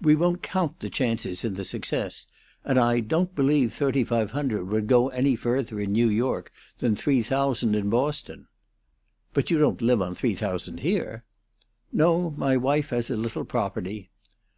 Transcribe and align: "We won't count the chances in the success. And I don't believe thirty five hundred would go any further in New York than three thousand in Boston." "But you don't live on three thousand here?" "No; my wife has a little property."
"We 0.00 0.14
won't 0.14 0.40
count 0.42 0.80
the 0.80 0.88
chances 0.88 1.44
in 1.44 1.52
the 1.56 1.64
success. 1.66 2.24
And 2.64 2.78
I 2.78 3.00
don't 3.00 3.34
believe 3.34 3.70
thirty 3.74 4.02
five 4.02 4.30
hundred 4.30 4.64
would 4.68 4.86
go 4.86 5.10
any 5.10 5.36
further 5.36 5.78
in 5.78 5.92
New 5.92 6.08
York 6.08 6.50
than 6.78 6.96
three 6.96 7.20
thousand 7.20 7.76
in 7.76 7.90
Boston." 7.90 8.48
"But 9.34 9.50
you 9.50 9.58
don't 9.58 9.82
live 9.82 10.00
on 10.00 10.14
three 10.14 10.34
thousand 10.34 10.80
here?" 10.80 11.26
"No; 11.92 12.30
my 12.38 12.56
wife 12.56 12.88
has 12.88 13.10
a 13.10 13.16
little 13.18 13.44
property." 13.44 14.08